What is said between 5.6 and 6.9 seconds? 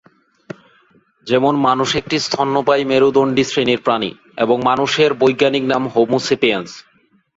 নাম "Homo sapiens".